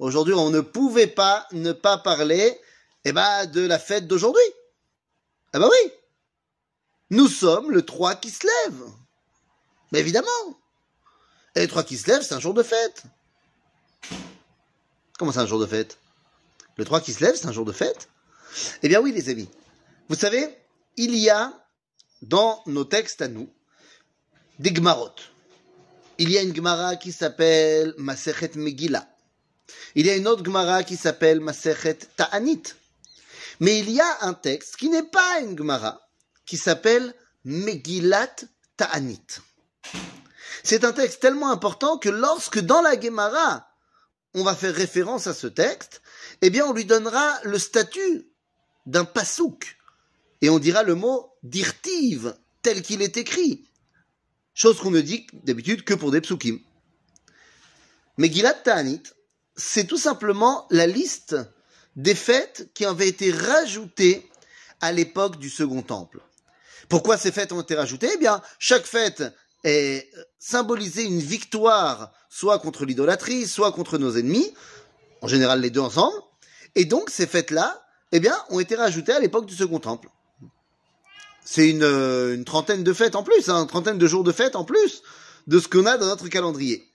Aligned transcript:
Aujourd'hui, 0.00 0.32
on 0.32 0.48
ne 0.48 0.62
pouvait 0.62 1.06
pas 1.06 1.46
ne 1.52 1.72
pas 1.72 1.98
parler 1.98 2.58
eh 3.04 3.12
ben, 3.12 3.44
de 3.46 3.60
la 3.60 3.78
fête 3.78 4.06
d'aujourd'hui. 4.06 4.42
Ah 5.52 5.58
bah 5.58 5.68
oui. 5.70 5.92
Nous 7.10 7.28
sommes 7.28 7.70
le 7.70 7.84
3 7.84 8.14
qui 8.14 8.30
se 8.30 8.46
lève. 8.46 8.82
Mais 9.92 10.00
évidemment. 10.00 10.28
Et 11.54 11.60
le 11.60 11.68
3 11.68 11.82
qui 11.82 11.98
se 11.98 12.08
lève, 12.08 12.22
c'est 12.22 12.34
un 12.34 12.40
jour 12.40 12.54
de 12.54 12.62
fête. 12.62 13.02
Comment 15.18 15.32
c'est 15.32 15.40
un 15.40 15.46
jour 15.46 15.60
de 15.60 15.66
fête? 15.66 15.98
Le 16.76 16.86
3 16.86 17.02
qui 17.02 17.12
se 17.12 17.22
lève, 17.22 17.34
c'est 17.34 17.46
un 17.46 17.52
jour 17.52 17.66
de 17.66 17.72
fête? 17.72 18.08
Eh 18.82 18.88
bien 18.88 19.00
oui, 19.00 19.12
les 19.12 19.28
amis. 19.28 19.50
Vous 20.08 20.16
savez, 20.16 20.48
il 20.96 21.14
y 21.14 21.28
a 21.28 21.52
dans 22.22 22.62
nos 22.66 22.84
textes 22.84 23.20
à 23.20 23.28
nous 23.28 23.50
des 24.58 24.72
gmarot. 24.72 25.10
Il 26.16 26.30
y 26.30 26.38
a 26.38 26.42
une 26.42 26.52
gmara 26.52 26.96
qui 26.96 27.12
s'appelle 27.12 27.94
Masechet 27.98 28.52
Megillah. 28.54 29.09
Il 29.94 30.06
y 30.06 30.10
a 30.10 30.16
une 30.16 30.28
autre 30.28 30.42
gmara 30.42 30.84
qui 30.84 30.96
s'appelle 30.96 31.40
Masechet 31.40 31.98
Ta'anit. 32.16 32.62
Mais 33.60 33.78
il 33.80 33.90
y 33.90 34.00
a 34.00 34.18
un 34.22 34.34
texte 34.34 34.76
qui 34.76 34.88
n'est 34.88 35.08
pas 35.08 35.40
une 35.40 35.54
gmara, 35.54 36.00
qui 36.46 36.56
s'appelle 36.56 37.14
Megillat 37.44 38.36
Ta'anit. 38.76 39.40
C'est 40.62 40.84
un 40.84 40.92
texte 40.92 41.20
tellement 41.20 41.50
important 41.50 41.98
que 41.98 42.08
lorsque 42.08 42.60
dans 42.60 42.82
la 42.82 43.00
Gemara, 43.00 43.68
on 44.34 44.44
va 44.44 44.54
faire 44.54 44.74
référence 44.74 45.26
à 45.26 45.34
ce 45.34 45.46
texte, 45.46 46.02
eh 46.42 46.50
bien, 46.50 46.66
on 46.66 46.72
lui 46.72 46.84
donnera 46.84 47.38
le 47.44 47.58
statut 47.58 48.28
d'un 48.86 49.04
pasouk. 49.04 49.76
Et 50.42 50.50
on 50.50 50.58
dira 50.58 50.82
le 50.82 50.94
mot 50.94 51.32
dirtiv, 51.42 52.34
tel 52.62 52.82
qu'il 52.82 53.02
est 53.02 53.16
écrit. 53.16 53.66
Chose 54.54 54.78
qu'on 54.78 54.90
ne 54.90 55.00
dit 55.00 55.26
d'habitude 55.32 55.84
que 55.84 55.94
pour 55.94 56.10
des 56.10 56.20
psukim. 56.20 56.60
Megillat 58.16 58.54
Ta'anit, 58.54 59.02
c'est 59.60 59.84
tout 59.84 59.98
simplement 59.98 60.66
la 60.70 60.86
liste 60.86 61.36
des 61.94 62.14
fêtes 62.14 62.70
qui 62.74 62.84
avaient 62.84 63.08
été 63.08 63.30
rajoutées 63.30 64.28
à 64.80 64.90
l'époque 64.90 65.38
du 65.38 65.50
Second 65.50 65.82
Temple. 65.82 66.20
Pourquoi 66.88 67.18
ces 67.18 67.30
fêtes 67.30 67.52
ont 67.52 67.60
été 67.60 67.74
rajoutées? 67.74 68.10
Eh 68.14 68.16
bien, 68.16 68.40
chaque 68.58 68.86
fête 68.86 69.22
est 69.62 70.10
symbolisée 70.38 71.04
une 71.04 71.20
victoire, 71.20 72.12
soit 72.30 72.58
contre 72.58 72.86
l'idolâtrie, 72.86 73.46
soit 73.46 73.70
contre 73.72 73.98
nos 73.98 74.16
ennemis, 74.16 74.54
en 75.20 75.28
général 75.28 75.60
les 75.60 75.70
deux 75.70 75.80
ensemble. 75.80 76.16
Et 76.74 76.86
donc, 76.86 77.10
ces 77.10 77.26
fêtes-là, 77.26 77.84
eh 78.12 78.20
bien, 78.20 78.36
ont 78.48 78.60
été 78.60 78.76
rajoutées 78.76 79.12
à 79.12 79.20
l'époque 79.20 79.46
du 79.46 79.54
Second 79.54 79.78
Temple. 79.78 80.08
C'est 81.44 81.68
une, 81.68 81.84
une, 81.84 82.44
trentaine 82.44 82.82
de 82.82 82.92
fêtes 82.92 83.14
en 83.14 83.22
plus, 83.22 83.48
hein, 83.50 83.60
une 83.60 83.66
trentaine 83.66 83.98
de 83.98 84.06
jours 84.06 84.24
de 84.24 84.32
fêtes 84.32 84.56
en 84.56 84.64
plus 84.64 85.02
de 85.46 85.58
ce 85.58 85.68
qu'on 85.68 85.86
a 85.86 85.98
dans 85.98 86.06
notre 86.06 86.28
calendrier. 86.28 86.89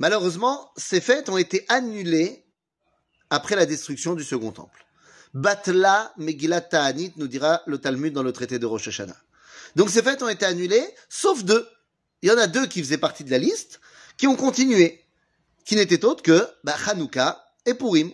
Malheureusement, 0.00 0.72
ces 0.78 1.02
fêtes 1.02 1.28
ont 1.28 1.36
été 1.36 1.66
annulées 1.68 2.46
après 3.28 3.54
la 3.54 3.66
destruction 3.66 4.14
du 4.14 4.24
Second 4.24 4.50
Temple. 4.50 4.86
Batla 5.34 6.14
Megillat 6.16 6.62
Ta'anit, 6.62 7.12
nous 7.16 7.28
dira 7.28 7.62
le 7.66 7.76
Talmud 7.76 8.14
dans 8.14 8.22
le 8.22 8.32
traité 8.32 8.58
de 8.58 8.64
Rosh 8.64 8.88
Hashanah. 8.88 9.16
Donc 9.76 9.90
ces 9.90 10.02
fêtes 10.02 10.22
ont 10.22 10.28
été 10.30 10.46
annulées, 10.46 10.88
sauf 11.10 11.44
deux. 11.44 11.68
Il 12.22 12.30
y 12.30 12.32
en 12.32 12.38
a 12.38 12.46
deux 12.46 12.66
qui 12.66 12.80
faisaient 12.82 12.96
partie 12.96 13.24
de 13.24 13.30
la 13.30 13.36
liste, 13.36 13.78
qui 14.16 14.26
ont 14.26 14.36
continué, 14.36 15.04
qui 15.66 15.76
n'étaient 15.76 16.06
autres 16.06 16.22
que 16.22 16.48
bah, 16.64 16.76
Hanouka 16.86 17.44
et 17.66 17.74
Purim. 17.74 18.10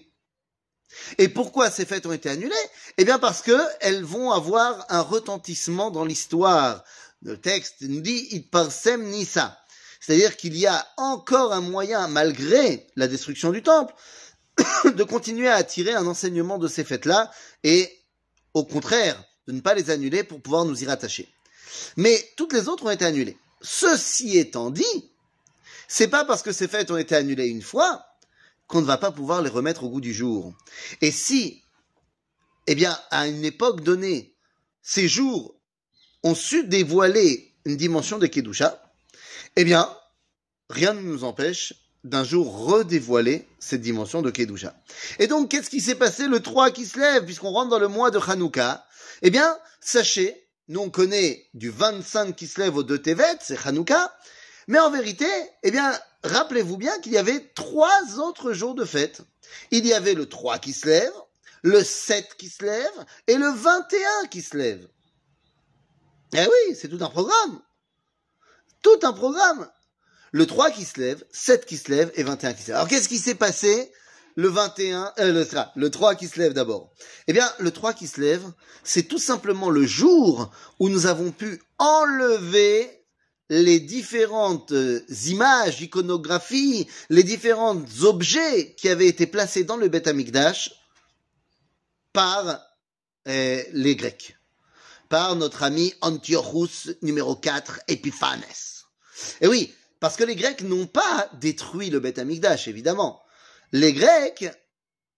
Et 1.19 1.28
pourquoi 1.28 1.71
ces 1.71 1.87
fêtes 1.87 2.06
ont 2.06 2.12
été 2.12 2.28
annulées? 2.28 2.55
Eh 2.98 3.05
bien 3.05 3.21
parce 3.21 3.43
que 3.43 3.56
elles 3.81 4.03
vont 4.03 4.33
avoir 4.33 4.87
un 4.89 5.03
retentissement 5.03 5.93
dans 5.93 6.05
l'histoire. 6.05 6.83
Le 7.23 7.37
texte 7.41 7.83
nous 7.83 8.00
dit 8.00 8.27
Itparsem 8.33 9.05
Nisa. 9.05 9.56
C'est-à-dire 10.07 10.37
qu'il 10.37 10.57
y 10.57 10.67
a 10.67 10.87
encore 10.99 11.53
un 11.53 11.61
moyen, 11.61 12.07
malgré 12.07 12.87
la 12.95 13.09
destruction 13.09 13.51
du 13.51 13.61
temple, 13.61 13.93
de 14.85 15.03
continuer 15.03 15.49
à 15.49 15.57
attirer 15.57 15.95
un 15.95 16.07
enseignement 16.07 16.59
de 16.59 16.69
ces 16.69 16.85
fêtes-là 16.85 17.29
et, 17.65 17.91
au 18.55 18.65
contraire, 18.65 19.21
de 19.49 19.53
ne 19.53 19.61
pas 19.61 19.75
les 19.75 19.91
annuler 19.91 20.23
pour 20.23 20.41
pouvoir 20.41 20.65
nous 20.65 20.81
y 20.81 20.87
rattacher. 20.87 21.29
Mais 21.97 22.25
toutes 22.37 22.53
les 22.53 22.69
autres 22.69 22.84
ont 22.87 22.91
été 22.91 23.05
annulées. 23.05 23.37
Ceci 23.62 24.39
étant 24.39 24.71
dit, 24.71 25.11
c'est 25.89 26.06
pas 26.06 26.25
parce 26.25 26.43
que 26.43 26.53
ces 26.53 26.69
fêtes 26.69 26.93
ont 26.93 26.99
été 26.99 27.17
annulées 27.17 27.49
une 27.49 27.62
fois 27.62 28.06
qu'on 28.69 28.83
ne 28.83 28.87
va 28.87 28.99
pas 28.99 29.11
pouvoir 29.11 29.43
les 29.43 29.50
remettre 29.50 29.83
au 29.83 29.88
goût 29.88 30.00
du 30.00 30.15
jour. 30.15 30.55
Et 31.00 31.11
si, 31.11 31.65
eh 32.69 32.77
bien, 32.77 32.97
à 33.11 33.27
une 33.27 33.44
époque 33.44 33.81
donnée, 33.81 34.37
ces 34.83 35.09
jours 35.09 35.56
ont 36.23 36.37
su 36.37 36.62
dévoiler 36.62 37.56
une 37.65 37.77
dimension 37.77 38.19
de 38.19 38.28
Kedusha, 38.28 38.86
eh 39.56 39.65
bien, 39.65 39.91
rien 40.71 40.93
ne 40.93 41.00
nous 41.00 41.25
empêche 41.25 41.75
d'un 42.05 42.25
jour 42.25 42.67
redévoiler 42.67 43.49
cette 43.59 43.81
dimension 43.81 44.22
de 44.22 44.31
Kedusha. 44.31 44.75
Et 45.19 45.27
donc, 45.27 45.50
qu'est-ce 45.50 45.71
qui 45.71 45.81
s'est 45.81 45.97
passé 45.97 46.28
le 46.28 46.41
3 46.41 46.71
qui 46.71 46.87
se 46.87 46.99
lève, 46.99 47.25
puisqu'on 47.25 47.50
rentre 47.50 47.71
dans 47.71 47.78
le 47.78 47.89
mois 47.89 48.11
de 48.11 48.19
Hanouka? 48.19 48.87
Eh 49.22 49.31
bien, 49.31 49.59
sachez, 49.81 50.47
nous 50.69 50.81
on 50.81 50.91
connaît 50.91 51.49
du 51.55 51.71
25 51.71 52.37
qui 52.37 52.47
se 52.47 52.61
lève 52.61 52.77
au 52.77 52.83
2 52.83 53.00
Tevet, 53.00 53.39
c'est 53.41 53.67
Hanouka, 53.67 54.17
mais 54.69 54.78
en 54.78 54.91
vérité, 54.91 55.27
eh 55.62 55.71
bien, 55.71 55.99
rappelez-vous 56.23 56.77
bien 56.77 56.99
qu'il 57.00 57.12
y 57.12 57.19
avait 57.19 57.41
trois 57.55 58.19
autres 58.19 58.53
jours 58.53 58.75
de 58.75 58.84
fête. 58.84 59.23
Il 59.71 59.87
y 59.87 59.93
avait 59.93 60.15
le 60.15 60.28
3 60.28 60.59
qui 60.59 60.73
se 60.73 60.87
lève, 60.87 61.12
le 61.62 61.83
7 61.83 62.34
qui 62.37 62.49
se 62.49 62.65
lève, 62.65 63.06
et 63.27 63.37
le 63.37 63.49
21 63.49 64.27
qui 64.28 64.43
se 64.43 64.56
lève. 64.56 64.87
Eh 66.34 66.44
oui, 66.44 66.77
c'est 66.77 66.88
tout 66.88 67.03
un 67.03 67.09
programme. 67.09 67.61
Tout 68.87 69.05
un 69.05 69.13
programme 69.13 69.69
le 70.31 70.47
3 70.47 70.71
qui 70.71 70.85
se 70.85 71.01
lève, 71.01 71.25
7 71.33 71.67
qui 71.67 71.77
se 71.77 71.91
lève 71.91 72.13
et 72.15 72.23
21 72.23 72.55
qui 72.55 72.63
se 72.63 72.69
lève. 72.69 72.77
Alors 72.77 72.89
qu'est-ce 72.89 73.09
qui 73.09 73.19
s'est 73.19 73.35
passé 73.35 73.91
le 74.37 74.49
21, 74.49 75.13
euh, 75.19 75.33
le, 75.33 75.45
le 75.75 75.91
3 75.91 76.15
qui 76.15 76.29
se 76.29 76.39
lève 76.39 76.53
d'abord? 76.53 76.93
Eh 77.27 77.33
bien, 77.33 77.53
le 77.59 77.73
3 77.73 77.95
qui 77.95 78.07
se 78.07 78.21
lève, 78.21 78.45
c'est 78.85 79.03
tout 79.03 79.19
simplement 79.19 79.71
le 79.71 79.85
jour 79.85 80.53
où 80.79 80.89
nous 80.89 81.07
avons 81.07 81.33
pu 81.33 81.61
enlever 81.79 83.05
les 83.49 83.81
différentes 83.81 84.71
euh, 84.71 85.05
images, 85.27 85.81
iconographies, 85.81 86.87
les 87.11 87.25
différents 87.25 87.83
objets 88.03 88.77
qui 88.77 88.89
avaient 88.89 89.09
été 89.09 89.27
placés 89.27 89.65
dans 89.65 89.77
le 89.77 89.89
Beth 89.89 90.07
Amikdash 90.07 90.71
par 92.13 92.61
euh, 93.27 93.63
les 93.73 93.97
Grecs, 93.97 94.37
par 95.09 95.35
notre 95.35 95.65
ami 95.65 95.93
Antiochus 96.03 96.95
numéro 97.03 97.35
4 97.35 97.81
Epiphanes. 97.89 98.75
Et 99.41 99.47
oui, 99.47 99.75
parce 100.00 100.16
que 100.16 100.25
les 100.25 100.37
Grecs 100.37 100.62
n'ont 100.62 100.87
pas 100.87 101.28
détruit 101.34 101.91
le 101.91 102.00
Beth 102.00 102.19
Amikdash, 102.19 102.69
évidemment. 102.69 103.22
Les 103.72 103.93
Grecs 103.93 104.47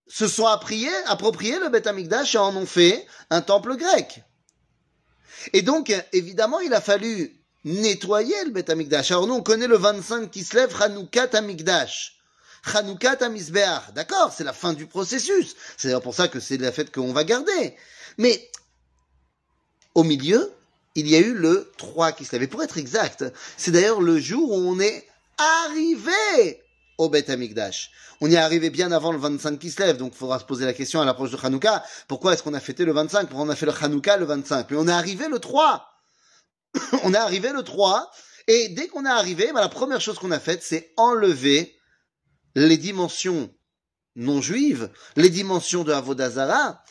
se 0.07 0.27
sont 0.27 0.47
appropriés, 0.47 0.89
approprié 1.05 1.59
le 1.59 1.69
Beth 1.69 1.87
Amikdash 1.87 2.35
et 2.35 2.39
en 2.39 2.55
ont 2.55 2.65
fait 2.65 3.05
un 3.29 3.41
temple 3.41 3.75
grec. 3.75 4.23
Et 5.53 5.61
donc, 5.61 5.93
évidemment, 6.13 6.59
il 6.59 6.73
a 6.73 6.81
fallu 6.81 7.39
nettoyer 7.63 8.45
le 8.45 8.51
Beth 8.51 8.69
Amikdash. 8.69 9.11
Alors 9.11 9.27
nous, 9.27 9.35
on 9.35 9.43
connaît 9.43 9.67
le 9.67 9.77
25 9.77 10.31
qui 10.31 10.43
se 10.43 10.55
lève, 10.55 10.75
Hanoukat 10.81 11.29
Amikdash. 11.33 12.19
Hanoukat 12.73 13.23
Amisbeach. 13.23 13.93
D'accord, 13.93 14.33
c'est 14.35 14.43
la 14.43 14.53
fin 14.53 14.73
du 14.73 14.85
processus. 14.85 15.55
C'est 15.77 15.87
d'ailleurs 15.87 16.01
pour 16.01 16.15
ça 16.15 16.27
que 16.27 16.39
c'est 16.39 16.57
la 16.57 16.71
fête 16.71 16.91
qu'on 16.91 17.13
va 17.13 17.23
garder. 17.23 17.75
Mais, 18.17 18.49
au 19.95 20.03
milieu, 20.03 20.51
il 20.95 21.07
y 21.07 21.15
a 21.15 21.19
eu 21.19 21.33
le 21.33 21.71
3 21.77 22.11
qui 22.11 22.25
se 22.25 22.35
lève. 22.35 22.47
pour 22.47 22.63
être 22.63 22.77
exact, 22.77 23.25
c'est 23.57 23.71
d'ailleurs 23.71 24.01
le 24.01 24.19
jour 24.19 24.51
où 24.51 24.55
on 24.55 24.79
est 24.79 25.07
arrivé 25.37 26.61
au 26.97 27.09
Beth 27.09 27.29
Amikdash. 27.29 27.91
On 28.21 28.29
y 28.29 28.33
est 28.33 28.37
arrivé 28.37 28.69
bien 28.69 28.91
avant 28.91 29.11
le 29.11 29.17
25 29.17 29.57
qui 29.57 29.71
se 29.71 29.81
lève, 29.81 29.97
donc 29.97 30.13
il 30.13 30.17
faudra 30.17 30.39
se 30.39 30.45
poser 30.45 30.65
la 30.65 30.73
question 30.73 30.99
à 30.99 31.05
l'approche 31.05 31.31
de 31.31 31.37
Hanouka, 31.41 31.83
pourquoi 32.07 32.33
est-ce 32.33 32.43
qu'on 32.43 32.53
a 32.53 32.59
fêté 32.59 32.83
le 32.83 32.91
25 32.91 33.29
Pourquoi 33.29 33.45
on 33.45 33.49
a 33.49 33.55
fait 33.55 33.65
le 33.65 33.73
Hanouka 33.81 34.17
le 34.17 34.25
25 34.25 34.71
Mais 34.71 34.77
on 34.77 34.87
est 34.87 34.91
arrivé 34.91 35.27
le 35.29 35.39
3 35.39 35.85
On 37.03 37.13
est 37.13 37.17
arrivé 37.17 37.51
le 37.51 37.63
3, 37.63 38.11
et 38.47 38.69
dès 38.69 38.87
qu'on 38.87 39.05
est 39.05 39.09
arrivé, 39.09 39.51
bah, 39.53 39.61
la 39.61 39.69
première 39.69 40.01
chose 40.01 40.19
qu'on 40.19 40.31
a 40.31 40.39
faite, 40.39 40.61
c'est 40.63 40.91
enlever 40.97 41.75
les 42.55 42.77
dimensions 42.77 43.49
non 44.15 44.41
juives, 44.41 44.89
les 45.15 45.29
dimensions 45.29 45.83
de 45.83 45.93
Avodazara, 45.93 46.83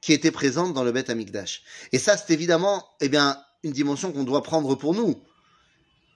qui 0.00 0.12
étaient 0.12 0.30
présentes 0.30 0.74
dans 0.74 0.84
le 0.84 0.92
Beth 0.92 1.10
Amikdash. 1.10 1.62
Et 1.92 1.98
ça, 1.98 2.16
c'est 2.16 2.32
évidemment, 2.32 2.86
eh 3.00 3.08
bien, 3.08 3.42
une 3.62 3.72
dimension 3.72 4.12
qu'on 4.12 4.24
doit 4.24 4.42
prendre 4.42 4.74
pour 4.74 4.94
nous. 4.94 5.20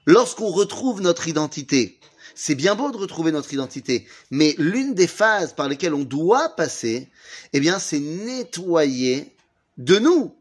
Lorsqu'on 0.06 0.48
retrouve 0.48 1.00
notre 1.00 1.28
identité, 1.28 1.98
c'est 2.34 2.54
bien 2.54 2.74
beau 2.74 2.90
de 2.90 2.96
retrouver 2.96 3.32
notre 3.32 3.52
identité, 3.52 4.06
mais 4.30 4.54
l'une 4.58 4.94
des 4.94 5.06
phases 5.06 5.52
par 5.52 5.68
lesquelles 5.68 5.94
on 5.94 6.04
doit 6.04 6.50
passer, 6.50 7.08
eh 7.52 7.60
bien, 7.60 7.78
c'est 7.78 7.98
nettoyer 7.98 9.34
de 9.78 9.98
nous 9.98 10.34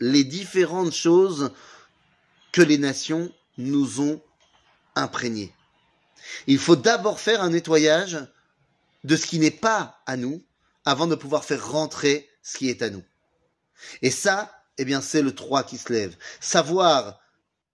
les 0.00 0.24
différentes 0.24 0.94
choses 0.94 1.52
que 2.52 2.62
les 2.62 2.78
nations 2.78 3.32
nous 3.58 4.00
ont 4.00 4.20
imprégnées. 4.94 5.54
Il 6.46 6.58
faut 6.58 6.76
d'abord 6.76 7.20
faire 7.20 7.42
un 7.42 7.50
nettoyage 7.50 8.18
de 9.04 9.16
ce 9.16 9.26
qui 9.26 9.38
n'est 9.38 9.50
pas 9.50 10.00
à 10.06 10.16
nous 10.16 10.42
avant 10.84 11.06
de 11.06 11.14
pouvoir 11.14 11.44
faire 11.44 11.70
rentrer 11.70 12.28
ce 12.42 12.58
qui 12.58 12.68
est 12.68 12.82
à 12.82 12.90
nous. 12.90 13.04
Et 14.00 14.10
ça, 14.10 14.50
eh 14.78 14.84
bien, 14.84 15.00
c'est 15.00 15.22
le 15.22 15.34
3 15.34 15.64
qui 15.64 15.78
se 15.78 15.92
lève. 15.92 16.16
Savoir 16.40 17.20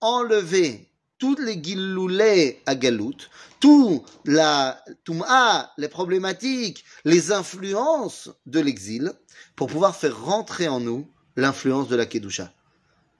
enlever 0.01 0.91
toutes 1.19 1.41
les 1.41 1.63
giloulés 1.63 2.63
à 2.67 2.75
galout, 2.75 3.17
tout 3.61 4.05
la 4.25 4.83
touma, 5.05 5.73
les 5.77 5.89
problématiques, 5.89 6.85
les 7.05 7.33
influences 7.33 8.31
de 8.47 8.61
l'exil, 8.61 9.13
pour 9.57 9.67
pouvoir 9.67 9.97
faire 9.97 10.21
rentrer 10.25 10.69
en 10.69 10.81
nous 10.81 11.11
l'influence 11.37 11.89
de 11.89 11.97
la 11.97 12.07
Kedusha. 12.07 12.53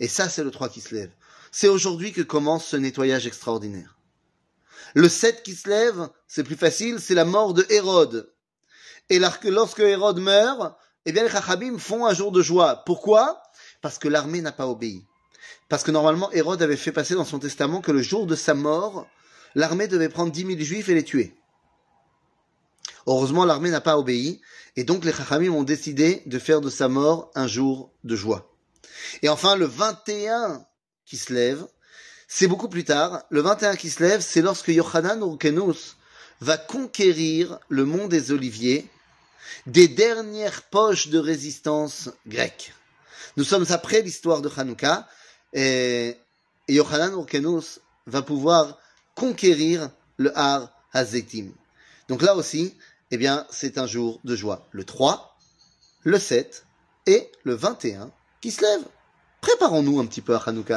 Et 0.01 0.09
ça, 0.09 0.29
c'est 0.29 0.45
le 0.45 0.51
3 0.51 0.69
qui 0.69 0.81
se 0.81 0.95
lève. 0.95 1.11
C'est 1.51 1.69
aujourd'hui 1.69 2.13
que 2.13 2.23
commence 2.23 2.67
ce 2.67 2.77
nettoyage 2.77 3.27
extraordinaire. 3.27 3.99
Le 4.95 5.09
7 5.09 5.43
qui 5.43 5.55
se 5.55 5.69
lève, 5.69 6.09
c'est 6.27 6.45
plus 6.45 6.57
facile, 6.57 7.01
c'est 7.01 7.15
la 7.15 7.25
mort 7.25 7.55
de 7.55 7.67
Hérode. 7.69 8.33
Et 9.11 9.19
lorsque 9.19 9.81
Hérode 9.81 10.21
meurt, 10.21 10.77
eh 11.07 11.13
bien 11.13 11.23
les 11.23 11.31
Chachabim 11.31 11.79
font 11.79 12.07
un 12.07 12.15
jour 12.15 12.33
de 12.33 12.43
joie. 12.43 12.83
Pourquoi? 12.85 13.43
Parce 13.81 13.99
que 13.99 14.09
l'armée 14.09 14.43
n'a 14.43 14.53
pas 14.53 14.67
obéi. 14.67 15.07
Parce 15.69 15.83
que 15.83 15.91
normalement, 15.91 16.31
Hérode 16.33 16.63
avait 16.63 16.77
fait 16.77 16.93
passer 16.93 17.15
dans 17.15 17.25
son 17.25 17.39
testament 17.39 17.81
que 17.81 17.93
le 17.93 18.03
jour 18.03 18.27
de 18.27 18.35
sa 18.35 18.55
mort, 18.55 19.07
l'armée 19.55 19.89
devait 19.89 20.09
prendre 20.09 20.33
dix 20.33 20.45
mille 20.45 20.63
juifs 20.63 20.89
et 20.89 20.95
les 20.95 21.05
tuer. 21.05 21.35
Heureusement, 23.07 23.47
l'armée 23.47 23.71
n'a 23.71 23.81
pas 23.81 23.99
obéi, 23.99 24.41
et 24.77 24.85
donc 24.85 25.05
les 25.05 25.13
Chachamim 25.13 25.53
ont 25.53 25.63
décidé 25.63 26.23
de 26.27 26.39
faire 26.39 26.61
de 26.61 26.69
sa 26.69 26.89
mort 26.89 27.31
un 27.35 27.47
jour 27.47 27.91
de 28.05 28.15
joie. 28.17 28.53
Et 29.23 29.29
enfin, 29.29 29.57
le 29.57 29.65
21 29.65 30.67
qui 31.07 31.17
se 31.17 31.33
lève, 31.33 31.67
c'est 32.27 32.47
beaucoup 32.47 32.69
plus 32.69 32.85
tard. 32.85 33.25
Le 33.31 33.41
21 33.41 33.77
qui 33.77 33.89
se 33.89 34.03
lève, 34.03 34.21
c'est 34.21 34.43
lorsque 34.43 34.69
Yochanan 34.69 35.21
Urkenus 35.21 35.97
va 36.41 36.59
conquérir 36.59 37.59
le 37.71 37.87
mont 37.87 38.07
des 38.07 38.33
Oliviers 38.33 38.89
des 39.67 39.89
dernières 39.89 40.63
poches 40.63 41.09
de 41.09 41.19
résistance 41.19 42.11
grecque. 42.27 42.73
Nous 43.37 43.45
sommes 43.45 43.67
après 43.71 44.03
l'histoire 44.03 44.41
de 44.41 44.51
Hanouka, 44.57 45.09
et 45.53 46.17
Urkenus 46.69 47.81
va 48.07 48.23
pouvoir 48.23 48.79
conquérir 49.15 49.91
le 50.17 50.37
Har 50.37 50.73
Hazetim. 50.93 51.53
Donc 52.09 52.23
là 52.23 52.35
aussi, 52.35 52.75
eh 53.11 53.17
bien, 53.17 53.47
c'est 53.51 53.79
un 53.79 53.87
jour 53.87 54.21
de 54.25 54.35
joie. 54.37 54.67
Le 54.73 54.85
3, 54.85 55.37
le 56.03 56.19
7 56.19 56.65
et 57.07 57.31
le 57.45 57.55
21 57.55 58.11
qui 58.41 58.51
se 58.51 58.63
lèvent. 58.63 58.89
Préparons-nous 59.41 60.01
un 60.01 60.07
petit 60.07 60.21
peu 60.21 60.35
à 60.35 60.43
Hanouka. 60.45 60.77